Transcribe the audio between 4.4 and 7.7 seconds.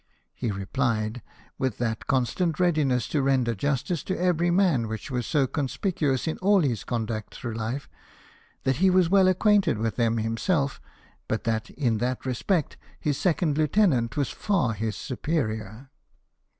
man, which was so conspicuous in all his conduct through